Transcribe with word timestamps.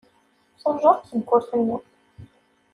Tujjaq 0.59 0.99
tewwurt-nni. 1.09 1.77